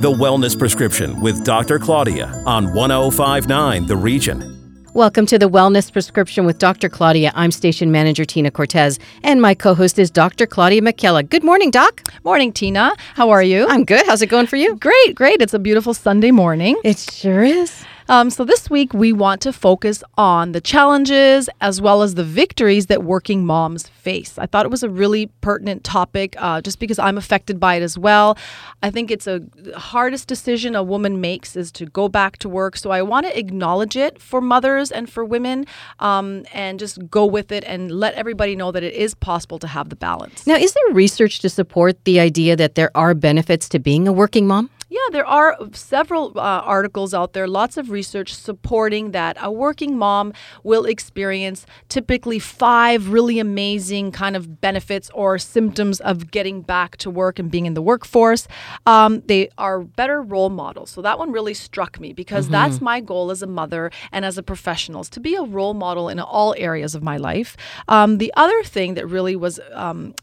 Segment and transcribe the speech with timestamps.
[0.00, 1.80] The Wellness Prescription with Dr.
[1.80, 4.84] Claudia on 1059 The Region.
[4.94, 6.88] Welcome to the Wellness Prescription with Dr.
[6.88, 7.32] Claudia.
[7.34, 10.46] I'm station manager Tina Cortez, and my co host is Dr.
[10.46, 11.28] Claudia McKella.
[11.28, 12.08] Good morning, Doc.
[12.22, 12.94] Morning, Tina.
[13.14, 13.66] How are you?
[13.66, 14.06] I'm good.
[14.06, 14.76] How's it going for you?
[14.76, 15.42] Great, great.
[15.42, 16.76] It's a beautiful Sunday morning.
[16.84, 17.84] It sure is.
[18.10, 22.24] Um, so, this week we want to focus on the challenges as well as the
[22.24, 24.38] victories that working moms face.
[24.38, 27.82] I thought it was a really pertinent topic uh, just because I'm affected by it
[27.82, 28.38] as well.
[28.82, 29.42] I think it's a
[29.76, 32.78] hardest decision a woman makes is to go back to work.
[32.78, 35.66] So, I want to acknowledge it for mothers and for women
[35.98, 39.66] um, and just go with it and let everybody know that it is possible to
[39.66, 40.46] have the balance.
[40.46, 44.12] Now, is there research to support the idea that there are benefits to being a
[44.12, 44.70] working mom?
[44.90, 49.98] Yeah, there are several uh, articles out there, lots of research supporting that a working
[49.98, 50.32] mom
[50.64, 57.10] will experience typically five really amazing kind of benefits or symptoms of getting back to
[57.10, 58.48] work and being in the workforce.
[58.86, 60.88] Um, they are better role models.
[60.88, 62.52] So that one really struck me because mm-hmm.
[62.52, 65.74] that's my goal as a mother and as a professional is to be a role
[65.74, 67.58] model in all areas of my life.
[67.88, 70.14] Um, the other thing that really was um,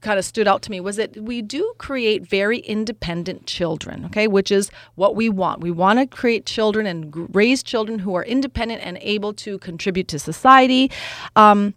[0.00, 4.26] kind of stood out to me was that we do create very independent children okay,
[4.28, 5.60] which is what we want.
[5.60, 10.08] We want to create children and raise children who are independent and able to contribute
[10.08, 10.90] to society.
[11.34, 11.74] Um,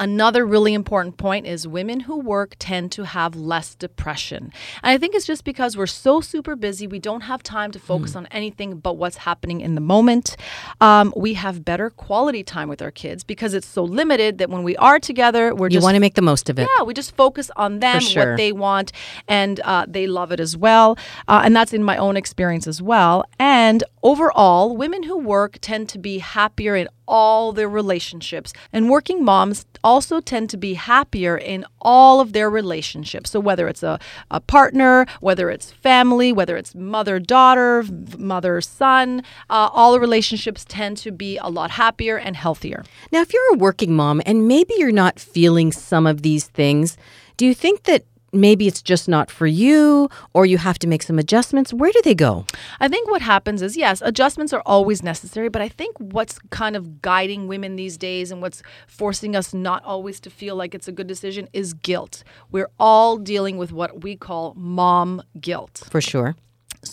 [0.00, 4.52] Another really important point is women who work tend to have less depression.
[4.82, 7.78] And I think it's just because we're so super busy, we don't have time to
[7.78, 8.16] focus mm.
[8.16, 10.36] on anything but what's happening in the moment.
[10.80, 14.64] Um, we have better quality time with our kids because it's so limited that when
[14.64, 15.84] we are together, we're you just.
[15.84, 16.68] want to make the most of it.
[16.76, 18.30] Yeah, we just focus on them, sure.
[18.30, 18.90] what they want,
[19.28, 20.98] and uh, they love it as well.
[21.28, 23.24] Uh, and that's in my own experience as well.
[23.38, 28.52] And overall, women who work tend to be happier in all their relationships.
[28.72, 33.30] And working moms also tend to be happier in all of their relationships.
[33.30, 33.98] So, whether it's a,
[34.30, 37.84] a partner, whether it's family, whether it's mother daughter,
[38.18, 42.84] mother son, uh, all the relationships tend to be a lot happier and healthier.
[43.12, 46.96] Now, if you're a working mom and maybe you're not feeling some of these things,
[47.36, 51.02] do you think that maybe it's just not for you or you have to make
[51.02, 51.72] some adjustments.
[51.72, 52.44] Where do they go?
[52.80, 56.76] I think what happens is yes adjustments are always necessary but i think what's kind
[56.76, 60.88] of guiding women these days and what's forcing us not always to feel like it's
[60.88, 62.24] a good decision is guilt.
[62.50, 65.82] We're all dealing with what we call mom guilt.
[65.90, 66.36] For sure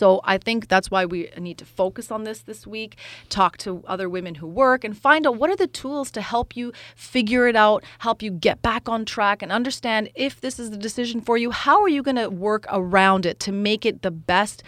[0.01, 2.97] so I think that's why we need to focus on this this week,
[3.29, 6.57] talk to other women who work and find out what are the tools to help
[6.57, 10.71] you figure it out, help you get back on track and understand if this is
[10.71, 14.01] the decision for you, how are you going to work around it to make it
[14.01, 14.63] the best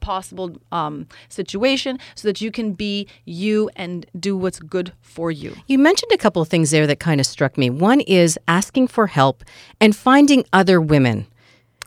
[0.00, 5.54] possible um, situation so that you can be you and do what's good for you.
[5.66, 7.70] You mentioned a couple of things there that kind of struck me.
[7.70, 9.44] One is asking for help
[9.80, 11.26] and finding other women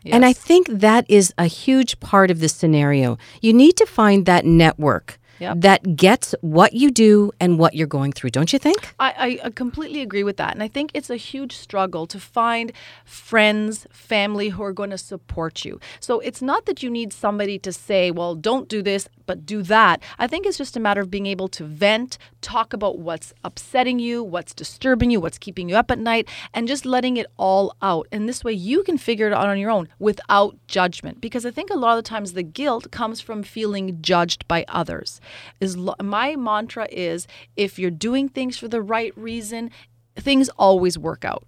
[0.07, 0.15] Yes.
[0.15, 3.17] And I think that is a huge part of this scenario.
[3.41, 5.61] You need to find that network yep.
[5.61, 8.93] that gets what you do and what you're going through, don't you think?
[8.99, 10.53] I, I completely agree with that.
[10.53, 12.71] And I think it's a huge struggle to find
[13.05, 15.79] friends, family who are going to support you.
[15.99, 19.61] So it's not that you need somebody to say, well, don't do this, but do
[19.63, 20.01] that.
[20.19, 23.99] I think it's just a matter of being able to vent, talk about what's upsetting
[23.99, 27.75] you, what's disturbing you, what's keeping you up at night, and just letting it all
[27.81, 28.07] out.
[28.11, 31.21] And this way you can figure it out on your own without judgment.
[31.21, 34.65] Because I think a lot of the times the guilt comes from feeling judged by
[34.67, 35.19] others
[35.59, 39.71] is my mantra is if you're doing things for the right reason,
[40.15, 41.43] things always work out.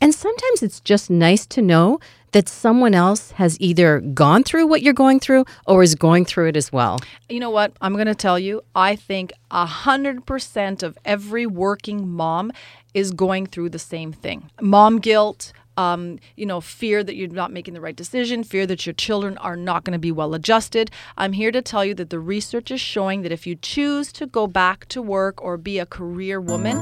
[0.00, 1.98] And sometimes it's just nice to know
[2.32, 6.48] that someone else has either gone through what you're going through or is going through
[6.48, 6.98] it as well.
[7.28, 7.72] You know what?
[7.80, 12.50] I'm going to tell you, I think 100% of every working mom
[12.92, 17.52] is going through the same thing mom guilt, um, you know, fear that you're not
[17.52, 20.90] making the right decision, fear that your children are not going to be well adjusted.
[21.16, 24.26] I'm here to tell you that the research is showing that if you choose to
[24.26, 26.76] go back to work or be a career woman,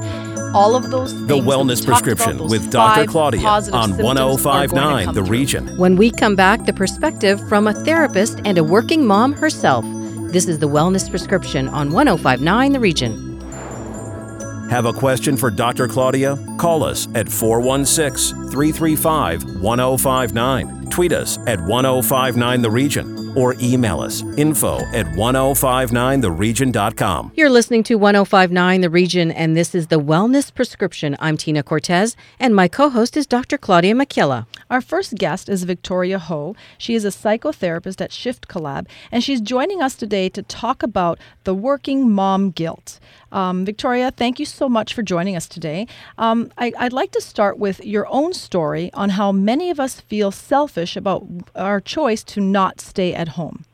[0.55, 3.05] all of those The Wellness Prescription about, with Dr.
[3.05, 5.77] Claudia on 1059 The Region.
[5.77, 9.85] When we come back, the perspective from a therapist and a working mom herself.
[10.31, 13.32] This is the Wellness Prescription on 1059 The Region.
[14.69, 15.87] Have a question for Dr.
[15.87, 16.37] Claudia?
[16.57, 20.82] Call us at 416 335 1059.
[20.93, 27.31] Tweet us at 1059 The Region or email us info at 1059theregion.com.
[27.35, 31.15] You're listening to 1059 The Region, and this is the Wellness Prescription.
[31.19, 33.57] I'm Tina Cortez, and my co host is Dr.
[33.57, 34.45] Claudia McKilla.
[34.69, 36.55] Our first guest is Victoria Ho.
[36.77, 41.17] She is a psychotherapist at Shift Collab, and she's joining us today to talk about
[41.43, 42.99] the working mom guilt.
[43.31, 45.87] Um, Victoria, thank you so much for joining us today.
[46.19, 50.01] Um, I, I'd like to start with your own story on how many of us
[50.01, 51.23] feel selfish about
[51.55, 53.65] our choice to not stay at home.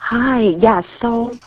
[0.00, 0.40] Hi.
[0.60, 0.84] Yes.
[1.02, 1.38] So,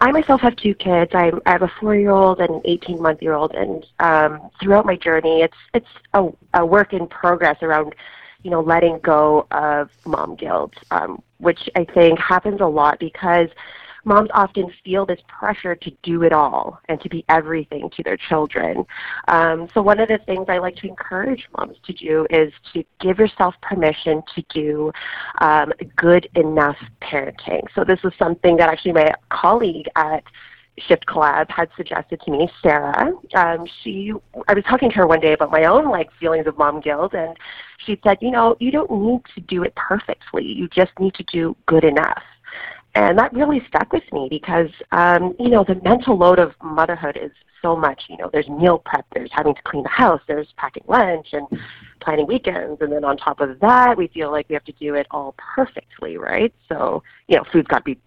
[0.00, 1.10] I myself have two kids.
[1.14, 5.92] I, I have a four-year-old and an eighteen-month-year-old, and um, throughout my journey, it's it's
[6.14, 7.94] a, a work in progress around,
[8.44, 13.48] you know, letting go of mom guilt, um, which I think happens a lot because
[14.08, 18.16] moms often feel this pressure to do it all and to be everything to their
[18.16, 18.84] children.
[19.28, 22.82] Um, so one of the things I like to encourage moms to do is to
[23.00, 24.90] give yourself permission to do
[25.40, 27.62] um, good enough parenting.
[27.74, 30.24] So this is something that actually my colleague at
[30.86, 33.12] Shift Collab had suggested to me, Sarah.
[33.34, 34.12] Um, she,
[34.48, 37.14] I was talking to her one day about my own like feelings of mom guilt,
[37.14, 37.36] and
[37.84, 40.44] she said, you know, you don't need to do it perfectly.
[40.44, 42.22] You just need to do good enough.
[42.94, 47.18] And that really stuck with me because, um, you know, the mental load of motherhood
[47.20, 47.30] is
[47.62, 48.04] so much.
[48.08, 51.46] You know, there's meal prep, there's having to clean the house, there's packing lunch and
[52.00, 52.80] planning weekends.
[52.80, 55.34] And then on top of that, we feel like we have to do it all
[55.36, 56.52] perfectly, right?
[56.68, 57.98] So, you know, food's got to be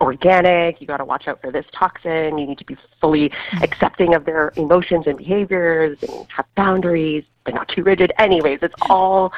[0.00, 0.80] organic.
[0.80, 2.38] You got to watch out for this toxin.
[2.38, 3.30] You need to be fully
[3.62, 8.12] accepting of their emotions and behaviors and have boundaries, but not too rigid.
[8.18, 9.32] Anyways, it's all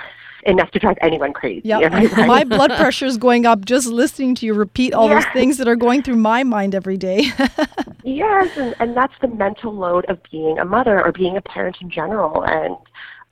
[0.47, 1.73] enough to drive anyone crazy.
[1.75, 2.17] Right?
[2.27, 5.69] my blood pressure is going up just listening to you repeat all those things that
[5.69, 7.27] are going through my mind every day.
[8.05, 11.77] yes, and, and that's the mental load of being a mother or being a parent
[11.81, 12.77] in general, and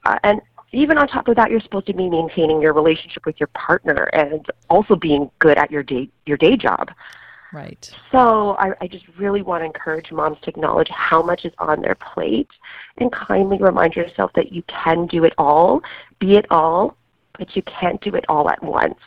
[0.05, 0.41] uh, and
[0.73, 4.05] even on top of that, you're supposed to be maintaining your relationship with your partner
[4.13, 6.91] and also being good at your day your day job.
[7.53, 7.91] Right.
[8.11, 11.83] So I, I just really want to encourage moms to acknowledge how much is on
[11.83, 12.49] their plate
[12.97, 15.83] and kindly remind yourself that you can do it all,
[16.19, 16.97] be it all,
[17.39, 18.99] but you can't do it all at once.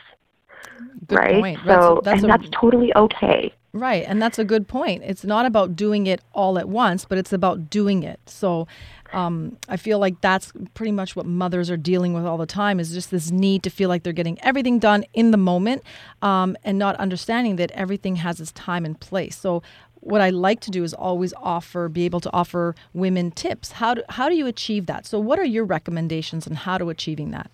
[1.06, 1.40] Good right?
[1.40, 1.60] Point.
[1.66, 3.52] So, that's, that's and a, that's totally okay.
[3.72, 5.02] Right, and that's a good point.
[5.04, 8.18] It's not about doing it all at once, but it's about doing it.
[8.24, 8.66] So,
[9.12, 12.80] um, I feel like that's pretty much what mothers are dealing with all the time
[12.80, 15.82] is just this need to feel like they're getting everything done in the moment
[16.22, 19.36] um, and not understanding that everything has its time and place.
[19.36, 19.62] So,
[20.00, 23.72] what I like to do is always offer, be able to offer women tips.
[23.72, 25.04] How do, how do you achieve that?
[25.04, 27.50] So, what are your recommendations on how to achieving that?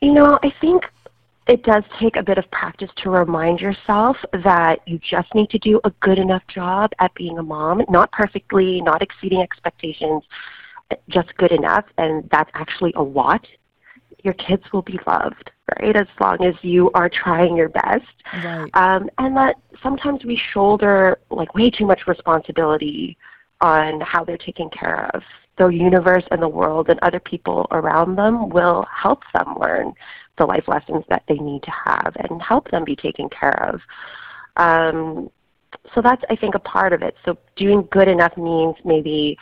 [0.00, 0.84] You know, I think
[1.46, 5.58] it does take a bit of practice to remind yourself that you just need to
[5.58, 10.22] do a good enough job at being a mom, not perfectly, not exceeding expectations,
[11.08, 13.44] just good enough, and that's actually a lot.
[14.22, 15.50] Your kids will be loved,
[15.80, 18.06] right, as long as you are trying your best.
[18.44, 18.70] Right.
[18.74, 23.16] Um, and that sometimes we shoulder like way too much responsibility
[23.60, 25.22] on how they're taken care of
[25.60, 29.92] the universe and the world and other people around them will help them learn
[30.38, 33.80] the life lessons that they need to have and help them be taken care of.
[34.56, 35.30] Um,
[35.94, 37.14] so that's, I think, a part of it.
[37.26, 39.36] So doing good enough means maybe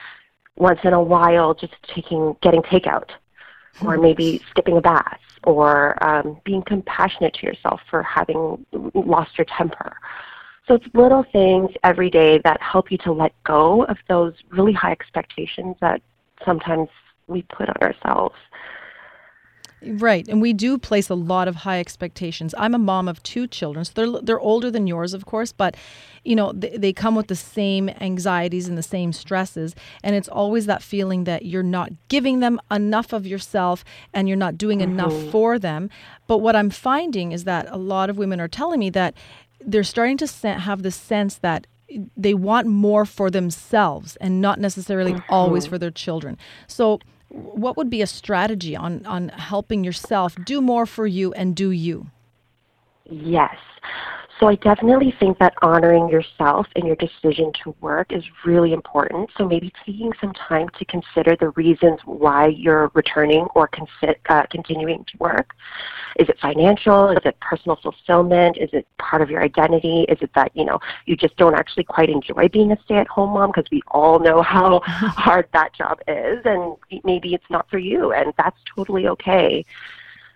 [0.57, 3.11] once in a while just taking, getting takeout,
[3.85, 4.03] or hmm.
[4.03, 9.97] maybe skipping a bath, or um, being compassionate to yourself for having lost your temper.
[10.69, 14.75] So it's little things every day that help you to let go of those really
[14.75, 16.03] high expectations that
[16.45, 16.91] sometimes
[17.27, 18.37] we put on ourselves.
[19.81, 22.53] Right, and we do place a lot of high expectations.
[22.59, 25.77] I'm a mom of two children, so they're they're older than yours, of course, but
[26.25, 30.27] you know they, they come with the same anxieties and the same stresses, and it's
[30.29, 34.81] always that feeling that you're not giving them enough of yourself and you're not doing
[34.81, 34.99] mm-hmm.
[34.99, 35.91] enough for them.
[36.27, 39.15] But what I'm finding is that a lot of women are telling me that
[39.61, 41.67] they're starting to have the sense that
[42.17, 45.35] they want more for themselves and not necessarily mm-hmm.
[45.35, 46.37] always for their children.
[46.67, 47.01] So,
[47.31, 51.71] what would be a strategy on on helping yourself do more for you and do
[51.71, 52.11] you?
[53.05, 53.57] Yes.
[54.39, 59.31] So I definitely think that honoring yourself and your decision to work is really important.
[59.37, 64.45] So maybe taking some time to consider the reasons why you're returning or consi- uh,
[64.49, 65.55] continuing to work.
[66.21, 67.09] Is it financial?
[67.11, 68.59] Is it personal fulfillment?
[68.59, 70.07] Is it part of your identity?
[70.09, 73.51] Is it that you know you just don't actually quite enjoy being a stay-at-home mom
[73.51, 78.13] because we all know how hard that job is, and maybe it's not for you,
[78.13, 79.65] and that's totally okay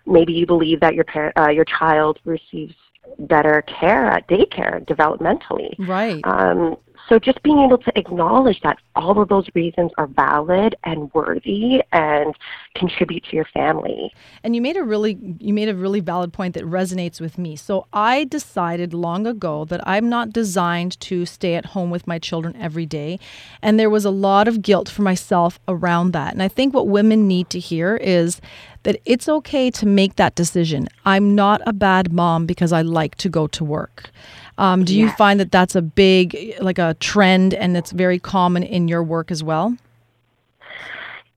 [0.05, 2.75] maybe you believe that your parent, uh, your child receives
[3.19, 5.75] better care at daycare developmentally.
[5.79, 6.21] Right.
[6.25, 6.77] Um,
[7.13, 11.83] so just being able to acknowledge that all of those reasons are valid and worthy
[11.91, 12.33] and
[12.73, 14.11] contribute to your family.
[14.43, 17.55] And you made a really you made a really valid point that resonates with me.
[17.55, 22.17] So I decided long ago that I'm not designed to stay at home with my
[22.17, 23.19] children every day,
[23.61, 26.33] and there was a lot of guilt for myself around that.
[26.33, 28.41] And I think what women need to hear is
[28.83, 30.87] that it's okay to make that decision.
[31.05, 34.09] I'm not a bad mom because I like to go to work.
[34.57, 38.63] Um, do you find that that's a big, like a trend, and it's very common
[38.63, 39.75] in your work as well?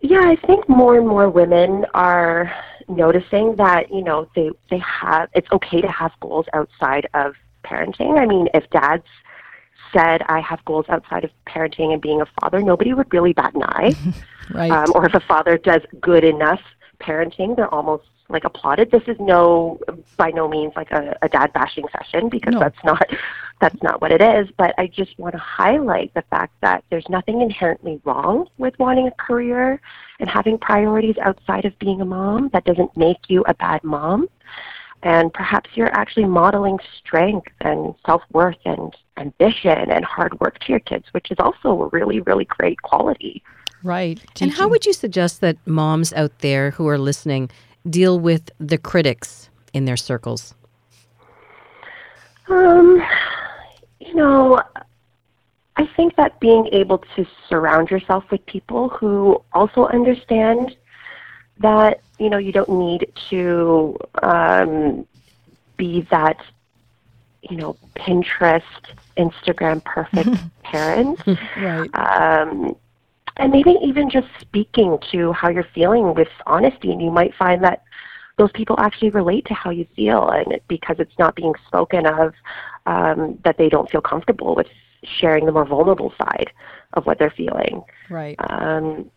[0.01, 2.53] Yeah, I think more and more women are
[2.89, 8.19] noticing that you know they they have it's okay to have goals outside of parenting.
[8.19, 9.05] I mean, if dads
[9.93, 13.55] said I have goals outside of parenting and being a father, nobody would really bat
[13.55, 13.95] an eye.
[14.55, 14.71] right.
[14.71, 16.61] Um, or if a father does good enough
[17.01, 18.91] parenting, they're almost like applauded.
[18.91, 19.79] This is no,
[20.17, 22.61] by no means like a, a dad bashing session because No.
[22.61, 23.07] that's not,
[23.61, 24.49] that's not what it is.
[24.57, 29.07] But I just want to highlight the fact that there's nothing inherently wrong with wanting
[29.07, 29.81] a career
[30.19, 32.51] and having priorities outside of being a mom.
[32.53, 34.29] That doesn't make you a bad mom.
[35.03, 40.73] And perhaps you're actually modeling strength and self worth and ambition and hard work to
[40.73, 43.43] your kids, which is also a really, really great quality.
[43.85, 44.19] right.
[44.41, 47.51] And how would you suggest that moms out there who are listening
[47.89, 50.55] deal with the critics in their circles?
[52.49, 53.03] Um,
[54.01, 54.61] you know,
[55.77, 60.77] I think that being able to surround yourself with people who also understand
[61.59, 65.07] that you know you don't need to um,
[65.77, 66.39] be that
[67.43, 68.63] you know Pinterest,
[69.17, 70.31] Instagram perfect
[70.63, 71.21] parent.
[71.57, 71.91] right.
[71.95, 72.77] um,
[73.39, 77.63] and maybe even just speaking to how you're feeling with honesty, and you might find
[77.65, 77.83] that
[78.39, 82.35] those people actually relate to how you feel, and because it's not being spoken of,
[82.87, 84.67] um, that they don't feel comfortable with
[85.03, 86.51] sharing the more vulnerable side
[86.95, 87.83] of what they're feeling.
[88.11, 88.37] Right.
[88.51, 89.11] Um,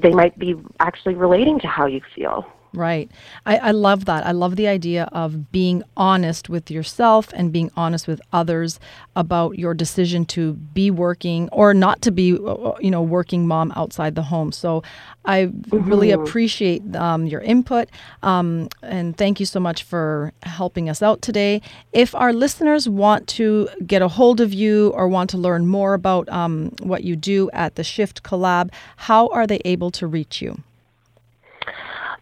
[0.00, 2.46] they might be actually relating to how you feel.
[2.74, 3.10] Right.
[3.44, 4.26] I, I love that.
[4.26, 8.80] I love the idea of being honest with yourself and being honest with others
[9.14, 13.72] about your decision to be working or not to be, uh, you know, working mom
[13.76, 14.52] outside the home.
[14.52, 14.82] So
[15.26, 17.90] I really appreciate um, your input.
[18.22, 21.60] Um, and thank you so much for helping us out today.
[21.92, 25.92] If our listeners want to get a hold of you or want to learn more
[25.92, 30.40] about um, what you do at the Shift Collab, how are they able to reach
[30.40, 30.62] you?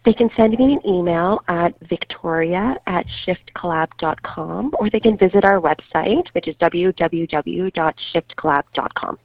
[0.03, 5.61] They can send me an email at victoria at shiftcollab.com or they can visit our
[5.61, 9.19] website, which is www.shiftcollab.com.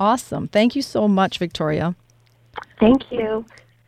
[0.00, 0.48] Awesome.
[0.48, 1.96] Thank you so much, Victoria.
[2.78, 3.46] Thank you.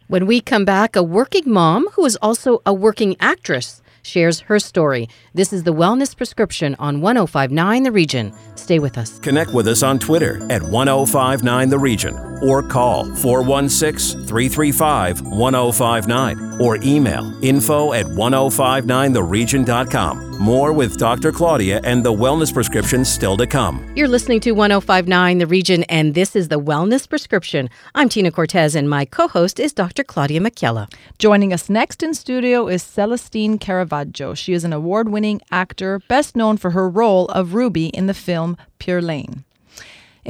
[0.08, 4.58] When we come back, a working mom who is also a working actress shares her
[4.58, 5.08] story.
[5.34, 8.32] This is the Wellness Prescription on 1059 The Region.
[8.54, 9.18] Stay with us.
[9.20, 16.76] Connect with us on Twitter at 1059 The Region or call 416 335 1059 or
[16.82, 20.38] email info at 1059theregion.com.
[20.38, 21.32] More with Dr.
[21.32, 23.90] Claudia and the Wellness Prescription still to come.
[23.96, 27.70] You're listening to 1059 The Region, and this is the Wellness Prescription.
[27.94, 30.04] I'm Tina Cortez, and my co host is Dr.
[30.04, 30.92] Claudia McKella.
[31.18, 34.34] Joining us next in studio is Celestine Caravaggio.
[34.34, 38.14] She is an award winning actor, best known for her role of Ruby in the
[38.14, 39.44] film Pure Lane.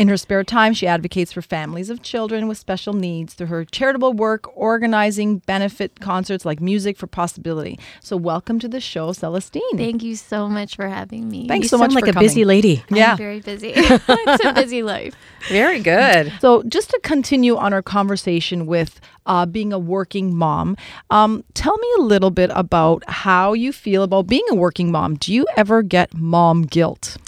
[0.01, 3.67] In her spare time, she advocates for families of children with special needs through her
[3.67, 7.79] charitable work, organizing benefit concerts like Music for Possibility.
[8.03, 9.77] So, welcome to the show, Celestine.
[9.77, 11.47] Thank you so much for having me.
[11.47, 12.83] Thanks You so sound much like for a busy lady.
[12.89, 13.11] Yeah.
[13.11, 13.73] I'm very busy.
[13.77, 15.15] it's a busy life.
[15.51, 16.33] Very good.
[16.41, 20.79] So, just to continue on our conversation with uh, being a working mom,
[21.11, 25.17] um, tell me a little bit about how you feel about being a working mom.
[25.17, 27.19] Do you ever get mom guilt?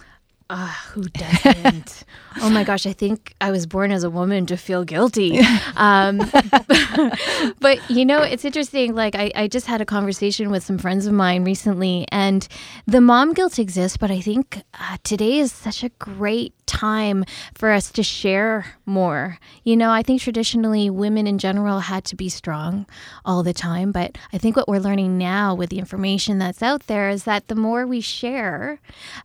[0.54, 2.04] Ah, who doesn't?
[2.42, 5.40] oh my gosh, I think I was born as a woman to feel guilty.
[5.74, 6.18] Um,
[7.60, 8.94] but you know, it's interesting.
[8.94, 12.46] Like, I, I just had a conversation with some friends of mine recently, and
[12.86, 17.70] the mom guilt exists, but I think uh, today is such a great time for
[17.70, 19.38] us to share more.
[19.64, 22.86] You know, I think traditionally women in general had to be strong
[23.24, 26.86] all the time, but I think what we're learning now with the information that's out
[26.86, 28.80] there is that the more we share,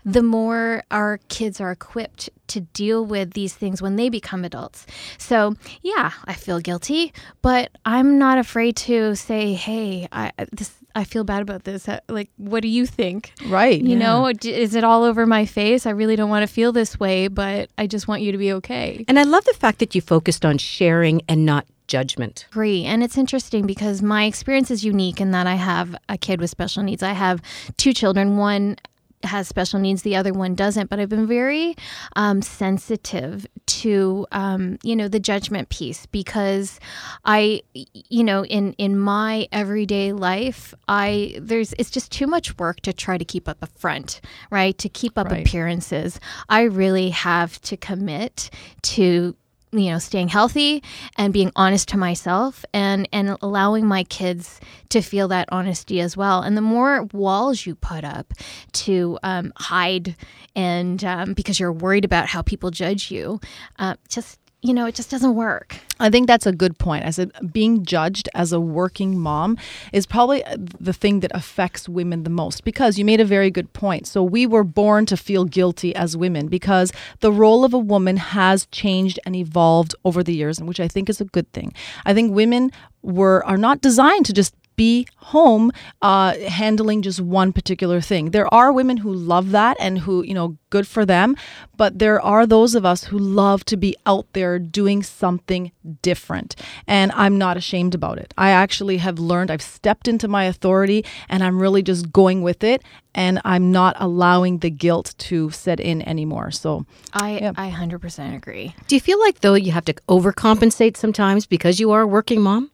[0.06, 4.86] the more our kids are equipped to deal with these things when they become adults.
[5.18, 11.04] So, yeah, I feel guilty, but I'm not afraid to say, "Hey, I this I
[11.04, 11.88] feel bad about this.
[11.88, 13.82] Uh, Like, what do you think?" Right.
[13.82, 15.86] You know, is it all over my face?
[15.86, 18.52] I really don't want to feel this way, but I just want you to be
[18.54, 19.06] okay.
[19.08, 22.46] And I love the fact that you focused on sharing and not judgment.
[22.52, 22.84] Agree.
[22.84, 26.50] And it's interesting because my experience is unique in that I have a kid with
[26.50, 27.02] special needs.
[27.02, 27.42] I have
[27.78, 28.38] two children.
[28.38, 28.76] One
[29.24, 30.90] has special needs, the other one doesn't.
[30.90, 31.76] But I've been very
[32.16, 36.80] um, sensitive to, um, you know, the judgment piece because
[37.26, 42.82] I, you know, in in my everyday life, I there's it's just too much work
[42.82, 44.22] to try to keep up a front,
[44.52, 44.78] right?
[44.78, 45.46] To keep up Right.
[45.46, 46.20] appearances.
[46.48, 48.50] I really have to commit
[48.84, 49.36] to
[49.72, 50.84] you know staying healthy
[51.18, 54.60] and being honest to myself and and allowing my kids
[54.90, 56.42] to feel that honesty as well.
[56.42, 58.34] And the more walls you put up
[58.74, 60.16] to um, hide
[60.56, 63.40] and um, because you're worried about how people judge you
[63.80, 65.78] uh, just you know, it just doesn't work.
[66.00, 67.06] I think that's a good point.
[67.06, 69.58] I said being judged as a working mom
[69.94, 73.52] is probably uh, the thing that affects women the most because you made a very
[73.52, 74.08] good point.
[74.08, 78.18] So we were born to feel guilty as women because the role of a woman
[78.18, 81.74] has changed and evolved over the years, which I think is a good thing.
[82.06, 82.72] I think women
[83.04, 88.32] were are not designed to just be home uh, handling just one particular thing.
[88.32, 91.36] There are women who love that and who, you know, good for them.
[91.76, 96.56] But there are those of us who love to be out there doing something different.
[96.88, 98.34] And I'm not ashamed about it.
[98.38, 102.64] I actually have learned, I've stepped into my authority and I'm really just going with
[102.64, 102.82] it.
[103.16, 106.52] And I'm not allowing the guilt to set in anymore.
[106.52, 107.54] So I, yeah.
[107.58, 108.76] I 100% agree.
[108.88, 112.42] Do you feel like, though, you have to overcompensate sometimes because you are a working
[112.42, 112.70] mom?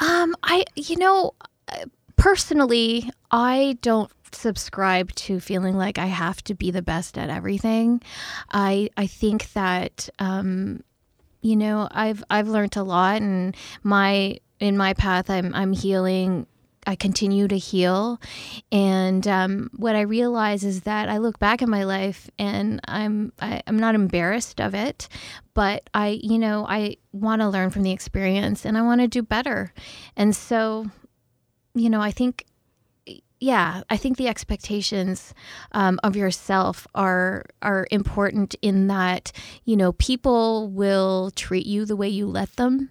[0.00, 1.32] Um, I, you know,
[2.16, 8.02] personally, I don't subscribe to feeling like I have to be the best at everything.
[8.50, 10.82] I I think that um,
[11.40, 16.46] you know, I've I've learned a lot and my in my path I'm I'm healing
[16.86, 18.20] I continue to heal.
[18.70, 23.32] And um, what I realize is that I look back at my life and I'm
[23.40, 25.08] I, am i am not embarrassed of it,
[25.52, 29.08] but I you know I want to learn from the experience and I want to
[29.08, 29.72] do better.
[30.16, 30.86] And so,
[31.74, 32.46] you know, I think.
[33.38, 35.34] Yeah, I think the expectations
[35.72, 39.30] um, of yourself are are important in that
[39.66, 42.88] you know people will treat you the way you let them.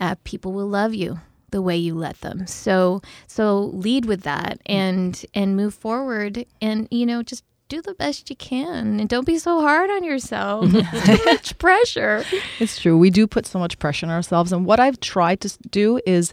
[0.00, 2.46] Uh, people will love you the way you let them.
[2.46, 7.94] So so lead with that and and move forward and you know just do the
[7.94, 10.70] best you can and don't be so hard on yourself.
[11.04, 12.24] too much pressure.
[12.60, 12.96] It's true.
[12.96, 14.52] We do put so much pressure on ourselves.
[14.52, 16.32] And what I've tried to do is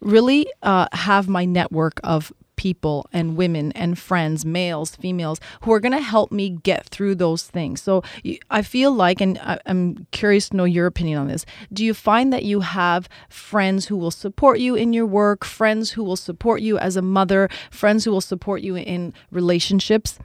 [0.00, 5.80] really uh, have my network of people and women and friends, males, females, who are
[5.80, 7.82] going to help me get through those things.
[7.82, 8.02] So
[8.50, 11.46] I feel like, and I'm curious to know your opinion on this.
[11.72, 15.92] Do you find that you have friends who will support you in your work, friends
[15.92, 20.18] who will support you as a mother, friends who will support you in relationships?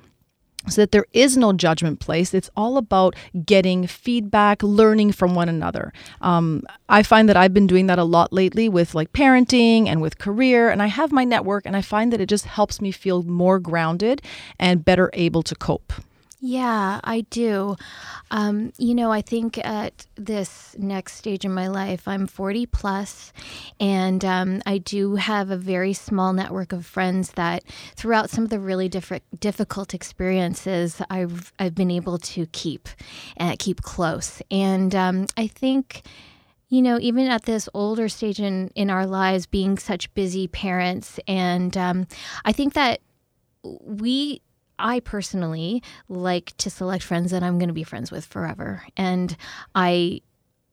[0.67, 2.33] So that there is no judgment place.
[2.33, 5.93] It's all about getting feedback, learning from one another.
[6.21, 10.01] Um, I find that I've been doing that a lot lately with like parenting and
[10.01, 12.91] with career, and I have my network, and I find that it just helps me
[12.91, 14.21] feel more grounded
[14.59, 15.93] and better able to cope.
[16.41, 17.75] Yeah, I do.
[18.31, 23.33] Um, you know, I think at this next stage in my life, I'm 40 plus,
[23.77, 27.65] and um, I do have a very small network of friends that,
[27.97, 32.87] throughout some of the really diff- difficult experiences, I've I've been able to keep
[33.35, 34.41] and uh, keep close.
[34.49, 36.03] And um, I think
[36.69, 41.19] you know, even at this older stage in, in our lives, being such busy parents,
[41.27, 42.07] and um,
[42.45, 43.01] I think that
[43.63, 44.41] we
[44.79, 48.83] I personally like to select friends that I'm going to be friends with forever.
[48.97, 49.35] And
[49.75, 50.21] I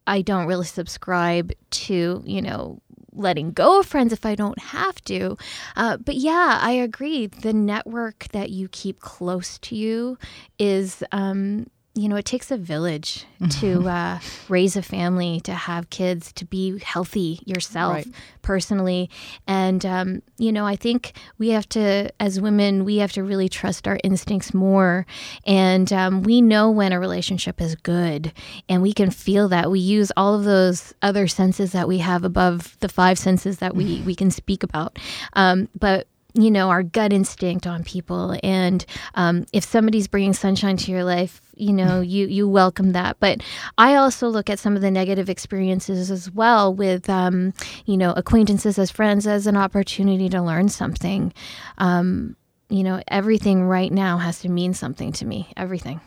[0.06, 2.80] I don't really subscribe to, you know,
[3.12, 5.36] letting go of friends if I don't have to.
[5.74, 7.26] Uh, but yeah, I agree.
[7.26, 10.18] The network that you keep close to you
[10.58, 13.86] is um, you know, it takes a village to mm-hmm.
[13.86, 14.18] uh,
[14.50, 18.06] raise a family, to have kids, to be healthy yourself right.
[18.42, 19.08] personally.
[19.46, 23.48] And, um, you know, I think we have to, as women, we have to really
[23.48, 25.06] trust our instincts more.
[25.46, 28.32] And um, we know when a relationship is good,
[28.68, 29.70] and we can feel that.
[29.70, 33.74] We use all of those other senses that we have above the five senses that
[33.74, 34.98] we, we can speak about.
[35.32, 38.38] Um, but you know, our gut instinct on people.
[38.42, 43.16] And um, if somebody's bringing sunshine to your life, you know, you you welcome that.
[43.20, 43.40] But
[43.78, 47.54] I also look at some of the negative experiences as well with, um,
[47.86, 51.32] you know, acquaintances as friends as an opportunity to learn something.
[51.78, 52.36] Um,
[52.68, 55.52] you know, everything right now has to mean something to me.
[55.56, 56.00] Everything.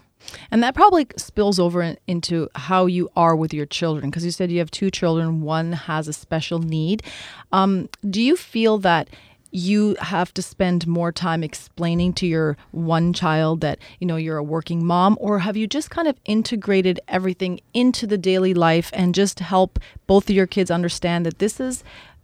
[0.52, 4.52] And that probably spills over into how you are with your children, because you said
[4.52, 7.02] you have two children, one has a special need.
[7.54, 9.10] Um, do you feel that
[9.52, 14.38] you have to spend more time explaining to your one child that you know you're
[14.38, 18.90] a working mom or have you just kind of integrated everything into the daily life
[18.94, 21.84] and just help both of your kids understand that this is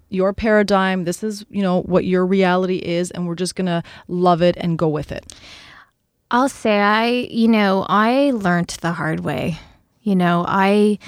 [0.10, 3.82] your paradigm this is you know what your reality is and we're just going to
[4.08, 5.34] love it and go with it?
[6.32, 9.60] I'll say i you know i learned the hard way.
[10.02, 11.00] You know i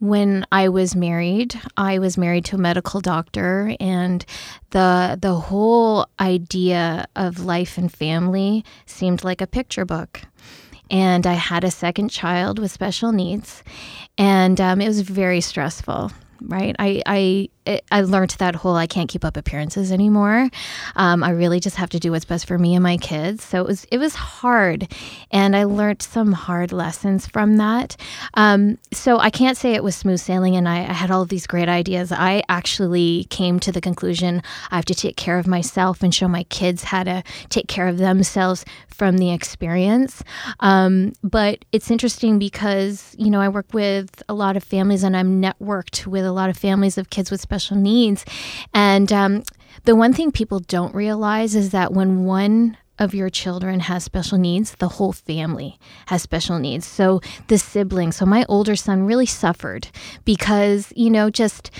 [0.00, 4.24] when I was married, I was married to a medical doctor and
[4.70, 10.22] the the whole idea of life and family seemed like a picture book.
[10.90, 13.62] And I had a second child with special needs,
[14.18, 16.10] and um, it was very stressful
[16.42, 17.48] right i i
[17.90, 20.48] I learned that whole I can't keep up appearances anymore.
[20.96, 23.44] Um, I really just have to do what's best for me and my kids.
[23.44, 24.88] So it was it was hard,
[25.30, 27.96] and I learned some hard lessons from that.
[28.34, 31.28] Um, so I can't say it was smooth sailing, and I, I had all of
[31.28, 32.12] these great ideas.
[32.12, 36.28] I actually came to the conclusion I have to take care of myself and show
[36.28, 40.22] my kids how to take care of themselves from the experience.
[40.60, 45.16] Um, but it's interesting because you know I work with a lot of families, and
[45.16, 48.24] I'm networked with a lot of families of kids with special needs.
[48.72, 49.42] And um,
[49.84, 54.36] the one thing people don't realize is that when one of your children has special
[54.36, 56.86] needs, the whole family has special needs.
[56.86, 59.88] So the siblings, so my older son really suffered
[60.24, 61.70] because, you know, just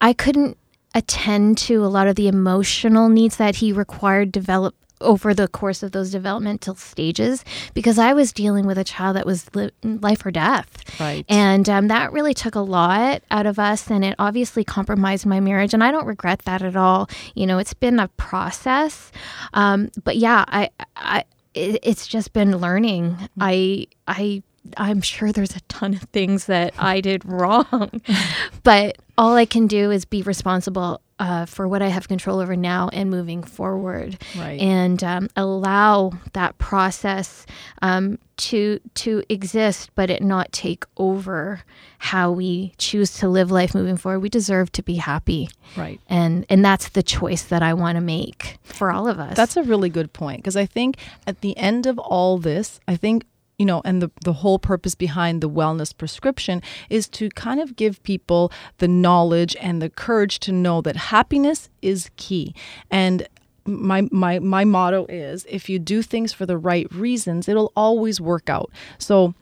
[0.00, 0.56] I couldn't
[0.94, 5.82] attend to a lot of the emotional needs that he required develop over the course
[5.82, 10.24] of those developmental stages because I was dealing with a child that was li- life
[10.24, 11.00] or death.
[11.00, 11.24] Right.
[11.28, 15.40] And um, that really took a lot out of us and it obviously compromised my
[15.40, 15.74] marriage.
[15.74, 17.08] And I don't regret that at all.
[17.34, 19.12] You know, it's been a process.
[19.54, 23.16] Um, but yeah, I, I, it's just been learning.
[23.40, 24.42] I, I,
[24.76, 27.90] I'm sure there's a ton of things that I did wrong,
[28.62, 32.54] but all I can do is be responsible uh, for what I have control over
[32.56, 34.60] now and moving forward, Right.
[34.60, 37.44] and um, allow that process
[37.82, 41.62] um, to to exist, but it not take over
[41.98, 44.20] how we choose to live life moving forward.
[44.20, 46.00] We deserve to be happy, Right.
[46.08, 49.36] and and that's the choice that I want to make for all of us.
[49.36, 52.94] That's a really good point because I think at the end of all this, I
[52.96, 53.24] think
[53.58, 57.76] you know, and the the whole purpose behind the wellness prescription is to kind of
[57.76, 62.54] give people the knowledge and the courage to know that happiness is key.
[62.90, 63.26] And
[63.66, 68.20] my my my motto is if you do things for the right reasons, it'll always
[68.20, 68.70] work out.
[68.98, 69.34] So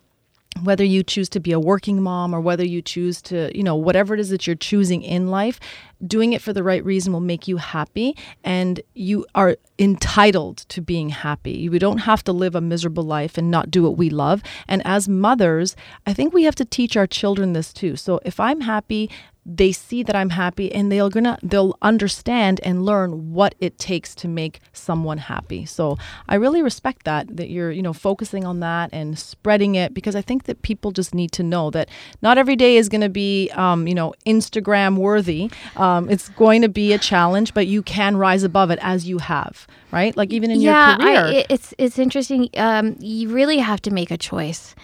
[0.62, 3.76] whether you choose to be a working mom or whether you choose to, you know,
[3.76, 5.60] whatever it is that you're choosing in life,
[6.04, 10.80] doing it for the right reason will make you happy and you are entitled to
[10.80, 11.68] being happy.
[11.68, 14.42] We don't have to live a miserable life and not do what we love.
[14.68, 17.96] And as mothers, I think we have to teach our children this too.
[17.96, 19.10] So if I'm happy,
[19.46, 24.12] they see that I'm happy and they'll gonna they'll understand and learn what it takes
[24.16, 25.64] to make someone happy.
[25.64, 25.96] So
[26.28, 30.16] I really respect that that you're you know focusing on that and spreading it because
[30.16, 31.88] I think that people just need to know that
[32.22, 35.48] not every day is going to be um, you know Instagram worthy.
[35.86, 39.18] Um, it's going to be a challenge, but you can rise above it as you
[39.18, 40.16] have, right?
[40.16, 41.38] Like even in yeah, your career.
[41.40, 42.48] It- it's it's interesting.
[42.56, 44.74] Um, you really have to make a choice,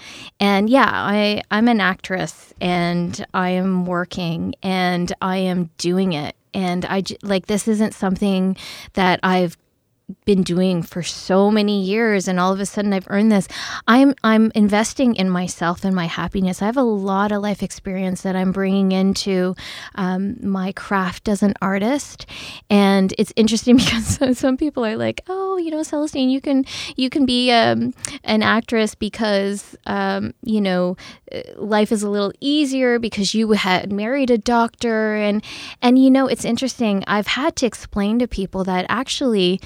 [0.40, 6.34] and yeah, I I'm an actress, and I am working, and I am doing it,
[6.54, 8.56] and I like this isn't something
[8.94, 9.56] that I've
[10.24, 13.48] been doing for so many years and all of a sudden I've earned this.
[13.86, 16.62] I'm I'm investing in myself and my happiness.
[16.62, 19.54] I have a lot of life experience that I'm bringing into
[19.94, 22.26] um, my craft as an artist,
[22.70, 26.64] and it's interesting because some people are like, "Oh, you know, Celestine, you can
[26.96, 27.94] you can be um,
[28.24, 30.96] an actress because um, you know
[31.32, 35.44] uh, life is a little easier because you had married a doctor and
[35.80, 37.04] and you know it's interesting.
[37.06, 39.60] I've had to explain to people that actually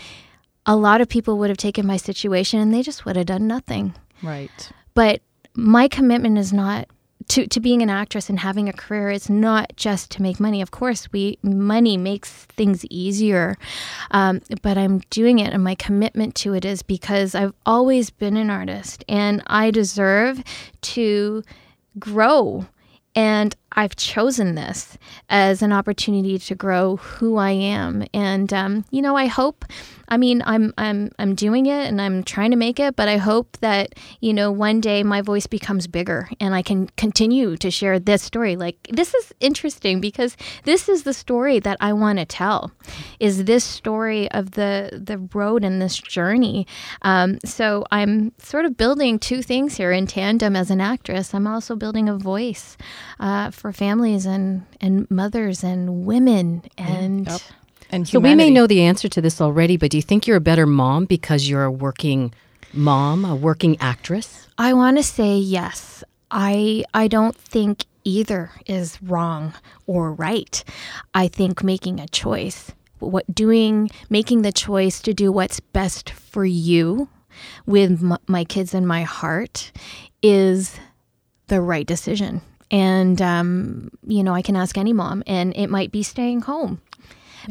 [0.66, 3.46] a lot of people would have taken my situation and they just would have done
[3.46, 3.94] nothing.
[4.22, 4.72] right.
[4.94, 5.20] But
[5.54, 6.88] my commitment is not
[7.28, 10.62] to, to being an actress and having a career it's not just to make money
[10.62, 13.56] of course we money makes things easier
[14.12, 18.36] um, but i'm doing it and my commitment to it is because i've always been
[18.36, 20.42] an artist and i deserve
[20.82, 21.42] to
[21.98, 22.64] grow
[23.16, 24.98] and I've chosen this
[25.30, 28.04] as an opportunity to grow who I am.
[28.12, 29.64] And um, you know, I hope.
[30.08, 33.16] I mean, I'm I'm I'm doing it and I'm trying to make it, but I
[33.16, 37.70] hope that you know one day my voice becomes bigger and I can continue to
[37.70, 38.56] share this story.
[38.56, 42.70] Like this is interesting because this is the story that I want to tell.
[43.20, 46.66] Is this story of the the road and this journey?
[47.02, 51.34] Um, so I'm sort of building two things here in tandem as an actress.
[51.34, 52.76] I'm also building a voice
[53.18, 57.26] uh, for families and and mothers and women and.
[57.26, 57.40] Yep.
[57.90, 60.36] And So we may know the answer to this already, but do you think you're
[60.36, 62.32] a better mom because you're a working
[62.72, 64.48] mom, a working actress?
[64.58, 66.02] I want to say yes.
[66.30, 69.52] I I don't think either is wrong
[69.86, 70.64] or right.
[71.14, 76.44] I think making a choice, what doing, making the choice to do what's best for
[76.44, 77.08] you
[77.66, 79.72] with m- my kids in my heart
[80.22, 80.76] is
[81.48, 82.40] the right decision.
[82.70, 86.80] And um, you know, I can ask any mom, and it might be staying home.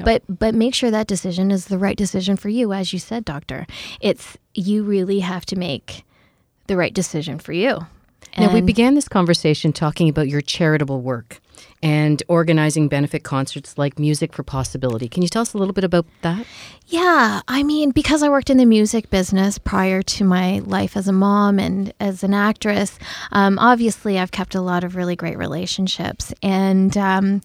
[0.04, 3.26] But but make sure that decision is the right decision for you, as you said,
[3.26, 3.66] doctor.
[4.02, 6.04] It's you really have to make
[6.68, 7.86] the right decision for you.
[8.38, 11.39] Now, we began this conversation talking about your charitable work
[11.82, 15.08] and organizing benefit concerts like Music for Possibility.
[15.08, 16.45] Can you tell us a little bit about that?
[16.88, 21.08] Yeah, I mean, because I worked in the music business prior to my life as
[21.08, 22.98] a mom and as an actress,
[23.32, 26.34] um, obviously I've kept a lot of really great relationships.
[26.41, 27.41] And, um,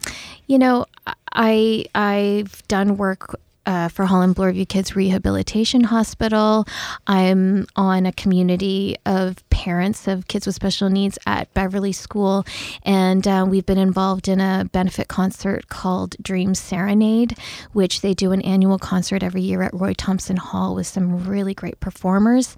[0.46, 0.86] you know,
[1.32, 6.66] I I've done work uh, for Holland Bloorview Kids Rehabilitation Hospital.
[7.06, 12.44] I'm on a community of parents of kids with special needs at Beverley School,
[12.84, 17.36] and uh, we've been involved in a benefit concert called Dream Serenade,
[17.72, 21.54] which they do an annual concert every year at Roy Thomson Hall with some really
[21.54, 22.56] great performers.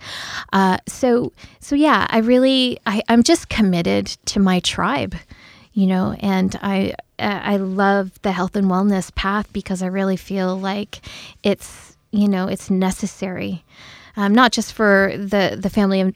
[0.52, 5.14] Uh, so, so yeah, I really, I, I'm just committed to my tribe
[5.74, 10.58] you know and i i love the health and wellness path because i really feel
[10.58, 11.00] like
[11.42, 13.64] it's you know it's necessary
[14.16, 16.14] um, not just for the the family of,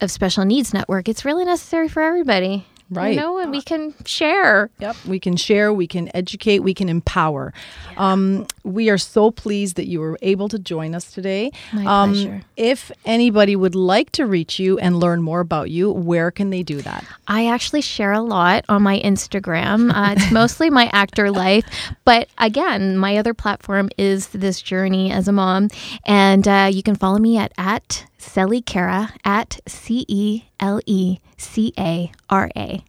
[0.00, 3.14] of special needs network it's really necessary for everybody Right.
[3.14, 4.70] You know, and we can share.
[4.78, 4.96] Yep.
[5.06, 7.52] We can share, we can educate, we can empower.
[7.96, 11.52] Um, we are so pleased that you were able to join us today.
[11.72, 12.42] My um, pleasure.
[12.56, 16.62] If anybody would like to reach you and learn more about you, where can they
[16.62, 17.04] do that?
[17.28, 19.92] I actually share a lot on my Instagram.
[19.94, 21.64] Uh, it's mostly my actor life,
[22.04, 25.68] but again, my other platform is this journey as a mom,
[26.06, 31.18] and uh, you can follow me at at Cele Cara at C E L E
[31.36, 32.82] C A R A.